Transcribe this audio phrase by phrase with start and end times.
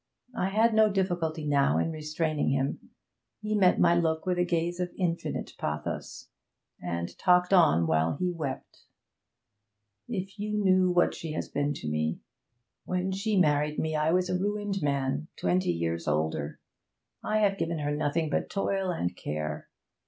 [0.35, 2.89] I had no difficulty now in restraining him.
[3.39, 6.27] He met my look with a gaze of infinite pathos,
[6.81, 8.85] and talked on while he wept.
[10.07, 12.17] 'If you knew what she has been to me!
[12.83, 16.59] When she married me I was a ruined man twenty years older.
[17.23, 19.69] I have given her nothing but toil and care.